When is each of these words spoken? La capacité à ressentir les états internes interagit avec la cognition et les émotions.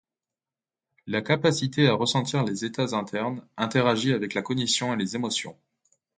La 1.05 1.21
capacité 1.21 1.87
à 1.87 1.93
ressentir 1.93 2.43
les 2.43 2.65
états 2.65 2.95
internes 2.95 3.45
interagit 3.55 4.13
avec 4.13 4.33
la 4.33 4.41
cognition 4.41 4.91
et 4.95 4.97
les 4.97 5.15
émotions. 5.15 5.55